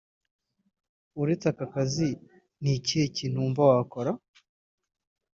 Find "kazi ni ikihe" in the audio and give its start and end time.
1.73-3.05